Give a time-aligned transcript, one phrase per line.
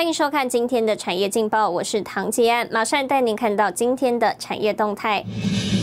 [0.00, 5.22] 欢迎收看今天的产业劲报，我是唐吉安，马上带您看到今天的产业动态。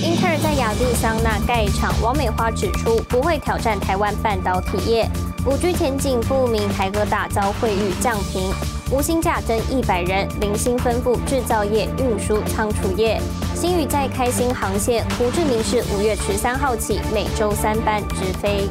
[0.04, 5.07] 英特尔在亚利桑那盖厂，王美花指出不会挑战台湾半导体业。
[5.46, 8.52] 五 G 前景不明，台哥大遭惠誉降频，
[8.92, 13.21] 无薪假增一百人，零星分布制造业、运输、仓储业。
[13.54, 18.68] 新宇在开新航线，胡志明市五月十三号起每周三班直飞。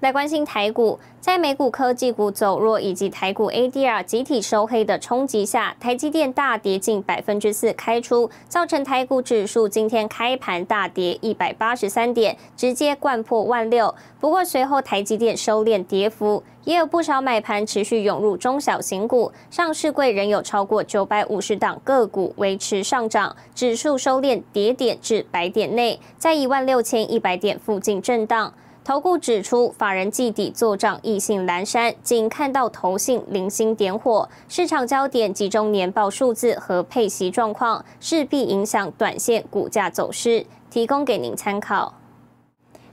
[0.00, 13.94] 来关心台股，在美股科技股走弱以及台股 ADR 集体收黑的冲击下，台积电大跌近百分之四，开出造成台股指数今天开盘大跌一百八十三点，直接灌破万六。
[14.20, 28.52] 不过随后台积电收敛跌幅，也有不少买盘持续涌入中小型股，上市柜仍有超过九百五十档个股维持上涨，指数收敛跌点至百点内，在一万六千一百点附近震荡。
[28.86, 41.94] 投顾指出，法人季底做账意兴阑珊，仅看到投信零星点火，市场焦点集中年报数字和配息状况，势必影响短线股价走势，提供给您参考。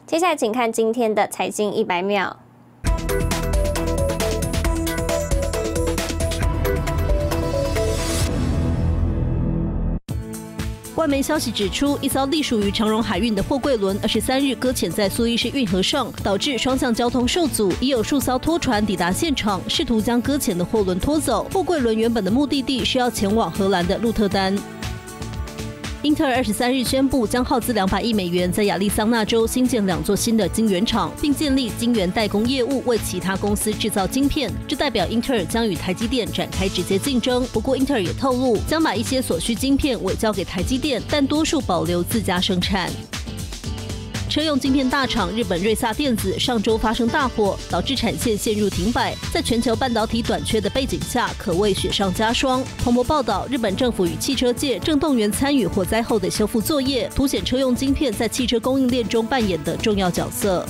[0.07, 2.37] 接下来，请看今天的财经一百秒。
[10.95, 17.73] 外媒消息指出，一艘隶属于长荣海运的货柜轮，二十三日搁浅在苏伊士运河上，导致双向交通受阻。
[17.79, 21.47] 已有数艘拖船抵达现场，试图将搁浅的货轮拖走。
[21.51, 24.55] 货柜轮原本的目的地是要前往荷兰的鹿特丹。
[26.03, 34.51] 英特尔二十三日宣布，将耗资两百亿美元在亚利桑那州新建两座新的晶圆厂，并建立晶圆代工业务，为其他公司制造晶片。
[34.67, 37.45] 这代表英特尔将与台积电展开直接竞争。
[37.53, 42.91] 不过，英特尔也透露，将把一些所需晶片委交给台积电，但多数保留自家生产。
[44.33, 49.15] 车用晶片大厂日本瑞萨电子上周发生大火，导致产线陷入停摆。
[49.31, 52.63] 在全球半导体短缺的背景下，可谓雪上加霜。
[52.79, 60.65] 彭博报道，日本政府与汽车界正动员参与火灾后的修复作业，凸显车用晶片在汽车供应链中扮演的重要角色。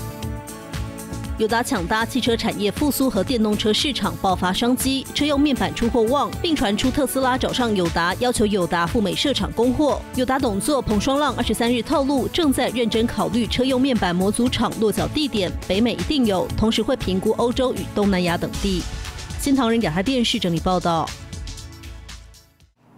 [1.39, 9.99] 友达抢搭汽车产业复苏和电动车市场爆发商机，车用面板出货旺，并传出特斯拉找上友达，要求友达赴美设厂供货。
[10.15, 18.83] 友达董座彭双浪二十三日透露，正在认真考虑车用面板模组厂落脚地点，北美一定有，同时会评估欧洲与东南亚等地。
[19.39, 21.09] 新唐人亚太电视整理报道。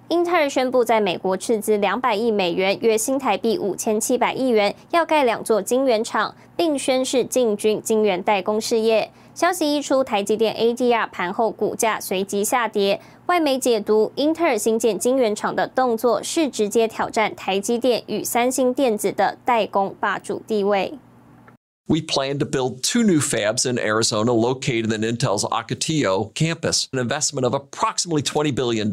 [0.09, 9.09] 英特尔宣布在美国斥资两百亿美元，约新台币五千七百亿元，要盖两座晶圆厂，并宣示进军晶圆代工事业。
[9.33, 13.01] 消息一出，台积电 ADR 盘后股价随即下跌。
[13.25, 20.93] 外媒解读，英特尔新建晶圆厂的动作是直接挑战台积电与三星电子的代工霸主地位。
[21.87, 27.45] We plan to build two new fabs in Arizona located in Intel's Ocotillo campus, an investment
[27.45, 28.91] of approximately $20 billion.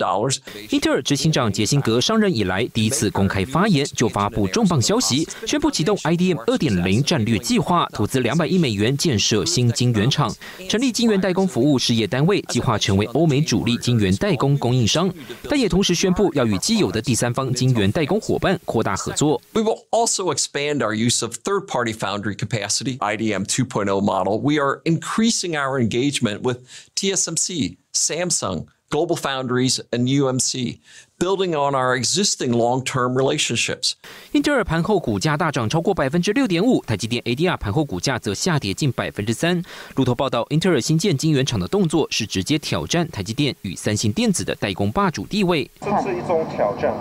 [0.69, 10.30] 英特尔执行长杰辛格上任以来第一次公开发言，就发布重磅消息，宣布启动 IDM 2.0战略计划，投资200亿美元建设新晶圆厂，
[10.69, 15.10] 成立晶圆代工服务事业单位，计划成为欧美主力晶圆代工供应商。
[15.48, 19.41] 但也同时宣布要与既有的第三方晶圆代工伙伴扩大合作。
[19.54, 22.81] We will also expand our use of third-party foundry capacity.
[22.81, 26.59] IDM 2.0 model, we are increasing our engagement with
[26.95, 30.79] TSMC, Samsung, Global Foundries, and UMC,
[31.19, 33.95] building on our existing long-term relationships.
[34.31, 39.61] 英特尔盘后股价大涨超过百分之六点五，台积电 ADR 盘后股价则下跌近百分之三。
[39.95, 45.69] 路透报道，英特尔新建晶圆厂的动作是直接挑战台积电与三星电子的代工霸主地位。
[45.81, 46.94] 这是一种挑战。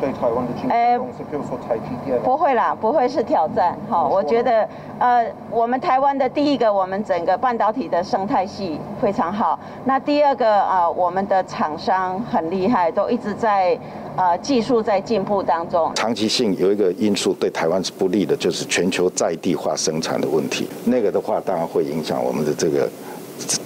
[0.00, 3.76] 对台湾的经济公司，比如说台积电，不会啦，不会是挑战。
[3.88, 9.58] 好，我觉得，呃，我们台湾的第一个，我们整个半导体的生态系非常好。
[9.84, 13.78] 那第二个，呃，我们的厂商很厉害，都一直在，
[14.16, 15.92] 呃，技术在进步当中。
[15.94, 20.68] 长期性有一个因素对台湾是不利的，就是全球在地化生产的问题。
[20.84, 22.88] 那个的话，当然会影响我们的这个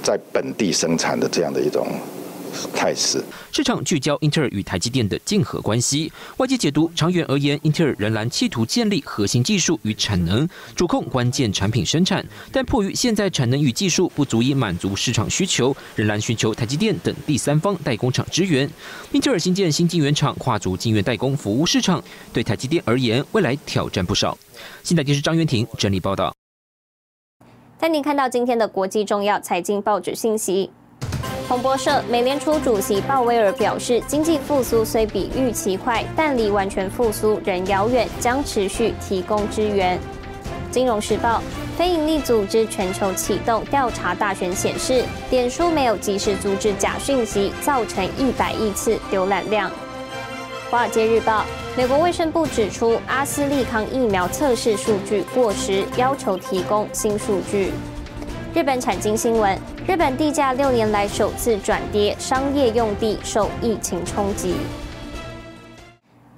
[0.02, 1.86] 在本地生产的这样的一种。
[2.74, 3.22] 态势。
[3.50, 18.68] 市场聚焦英特尔与台积电的竞合关系，外界解读，长远而言，英特尔仍然企图建立核心技术与产能，主控关键产品生产，但迫于现在产能与技术不足以满足市场需求，仍然寻求台积电等第三方代工厂支援。
[19.12, 22.02] 英特尔新建新晶圆厂，跨足晶圆代工服务市场，
[22.32, 24.36] 对台积电而言，未来挑战不少。
[24.82, 26.34] 新台电视张元婷整理报道。
[27.78, 30.70] 带您看到今天的国际重要财经报纸信息。
[31.48, 39.98] 彭博社，美联储主席鲍威尔表示，经济复苏虽比预期快，但离完全复苏仍遥远，将持续提供支援。
[40.70, 41.42] 金融时报，
[41.76, 49.70] 非营利组织全球启动调查大选显示，脸书没有及时阻止假讯息，造成一百亿次浏览量。
[50.70, 51.44] 华尔街日报，
[51.76, 57.72] 美国卫生部指出，阿斯利康疫苗测试数据过时，要求提供新数据。
[58.54, 59.58] 日本产经新闻，
[59.88, 64.54] 日本地价六年来首次转跌，商业用地受疫情冲击。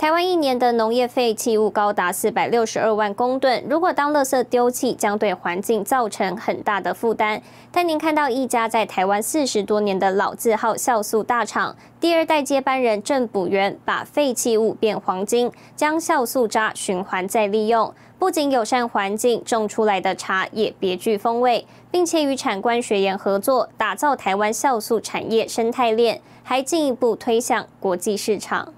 [0.04, 7.40] 台湾一年的农业废弃物高达四百六十二万公吨，如果当垃圾丢弃，将对环境造成很大的负担。
[7.72, 28.74] 但您看到一家在台湾四十多年的老字号酵素大厂，第二代接班人郑补元把废弃物变黄金，将酵素渣循环再利用，不仅友善环境，种出来的茶也别具风味，并且与产官学研合作，打造台湾酵素产业生态链，还进一步推向国际市场。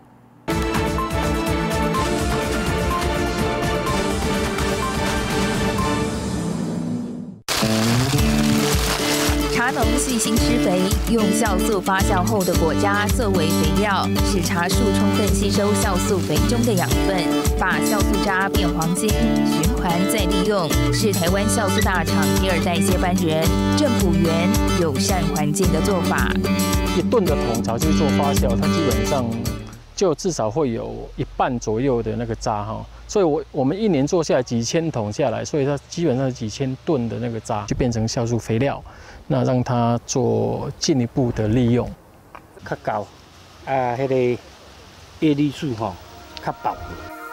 [9.66, 10.80] 茶农细心施肥，
[11.10, 17.16] 用酵素发酵后的果渣作为肥料，使茶树充分吸收酵素肥中的养分，
[17.58, 23.44] 把酵素渣变黄金，循环再利用，是台湾酵素大厂第二代接班人
[23.76, 24.48] 郑普元
[24.80, 26.30] 友善环境的做法。
[26.96, 29.28] 一吨的桶茶去做发酵，它基本上
[29.96, 32.86] 就至少会有一半左右的那个渣哈。
[33.08, 38.82] 所以，我我们一年做下来几千桶下来，所以它基本上几千吨的那个渣就变成酵素肥料，
[39.26, 41.90] 那让它做进一步的利用。
[42.68, 43.06] 较高，
[43.64, 44.42] 啊，迄个
[45.20, 45.94] 叶绿素吼，
[46.44, 46.76] 较薄。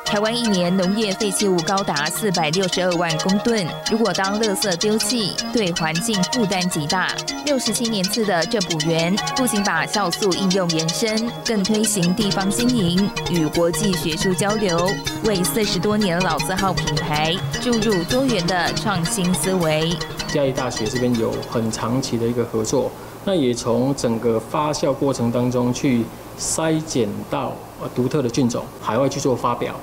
[0.05, 7.07] 台湾一年农业废弃物高达四百六十二万公吨，如果当垃圾丢弃，对环境负担极大。
[7.45, 14.87] 六十七年次的郑补园不仅把酵素应用延伸，更推行地方经营与国际学术交流，
[15.23, 19.97] 为四十多年老字号品牌注入多元的创新思维。
[20.33, 22.89] 嘉义大学这边有很长期的一个合作，
[23.23, 26.03] 那也从整个发酵过程当中去
[26.39, 29.75] 筛检到呃独特的菌种，海外去做发表。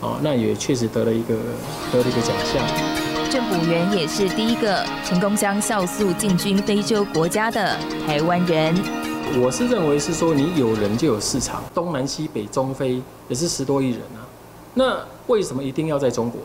[0.00, 1.36] 哦，那也确实得了一个
[1.92, 2.60] 得了一个奖项。
[3.30, 8.74] 郑补元也是第一个成功将酵素进军非洲国家的台湾人。
[9.40, 14.26] 我是认为是说，你有人就有市场，东南西北中非也是十多亿人啊。
[14.74, 16.40] 那为什么一定要在中国？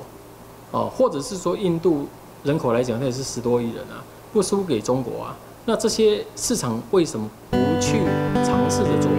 [0.69, 2.07] 哦，或者是说印度
[2.43, 5.35] 人口来讲，那也是十多亿人啊，不输给中国啊。
[5.65, 7.99] 那这些市场为什么不去
[8.45, 9.11] 尝试着做？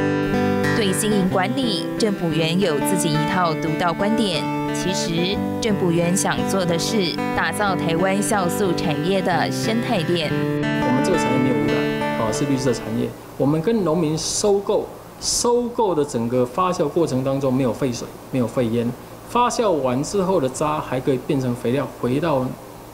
[0.77, 4.45] 对经营管理，郑补元有自己一套独到观点。
[4.75, 10.31] 其实，郑补元想做的是打造台湾酵素产业的生态链。
[10.63, 13.09] 我们这个产业没有污染，啊，是绿色产业。
[13.37, 14.87] 我们跟农民收购，
[15.21, 18.89] 收购的整个发酵过程当中没有废水，没有废烟。
[19.29, 22.47] 发酵完之后的渣还可以变成肥料，回到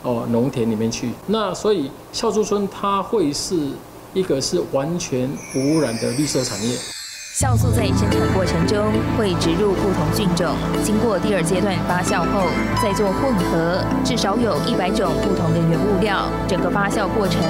[0.05, 1.11] 哦农田里面去。
[1.27, 3.71] 那所以酵素村它会是
[4.13, 6.77] 一个是完全无污染的绿色产业。
[7.35, 10.55] 酵素在生产过程中会植入不同菌种，
[10.85, 12.47] 经过第二阶段发酵后
[12.81, 16.29] 再做混合，至少有一百种不同的原物料。
[16.47, 17.43] 整个发酵过程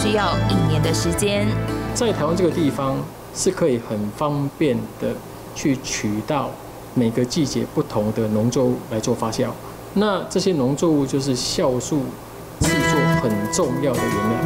[0.00, 1.44] 需要一年的时间。
[1.92, 2.96] 在台湾这个地方
[3.34, 5.08] 是可以很方便的
[5.56, 6.48] 去取到
[6.94, 9.48] 每个季节不同的农作物来做发酵。
[9.94, 12.00] 那这些农作物就是酵素
[12.60, 14.38] 制作很重要的原料。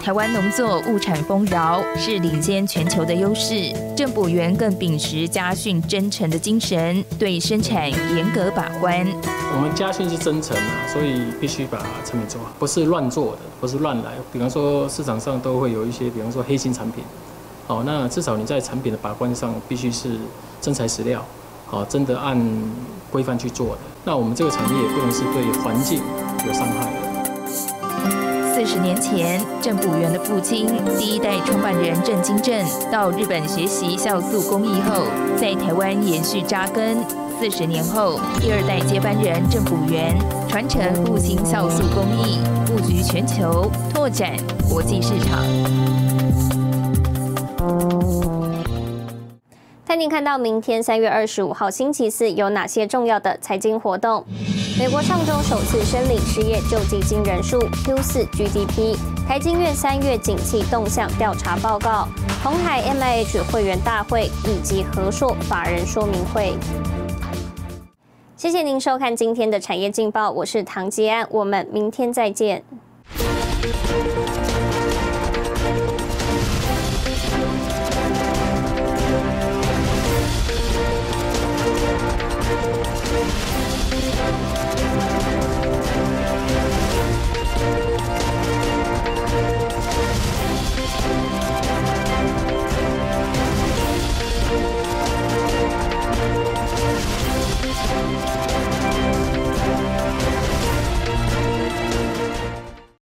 [0.00, 3.70] 台湾农作物产丰饶，是领先全球的优势。
[3.94, 9.06] 郑补元更秉持家训真诚的精神，对生产严格把关。
[9.54, 14.12] 我们家训是真诚啊，所以必须把产品做好，不是乱做的，不是乱来。
[14.32, 17.04] 比方说市场上都会有一些，比方说黑心产品，
[17.66, 20.16] 哦，那至少你在产品的把关上必须是
[20.62, 21.22] 真材实料，
[21.66, 22.40] 好，真的按
[23.10, 23.80] 规范去做的。
[24.08, 26.00] 那我们这个产业不能是对环境
[26.46, 28.54] 有伤害的。
[28.54, 30.66] 四十年前，郑补元的父亲
[30.98, 35.02] 第一代创办人郑金正到日本学习酵素工艺后，
[35.36, 36.96] 在台湾延续扎根。
[37.38, 44.32] 四十年后，第二代接班人郑补元传承父亲酵素工艺，布局全球，拓展
[44.70, 46.07] 国际市场。
[49.98, 54.24] 您看到明天三月二十五号星期四有哪些重要的财经活动。
[54.78, 62.06] 美国上周首次申领失业救济金人数，Q 四 GDP，台金院三月景气动向调查报告，
[62.44, 66.54] 红海 MIH 会员大会以及和硕法人说明会。
[68.36, 72.62] 谢谢您收看今天的产业劲报，我是唐吉安，我们明天再见。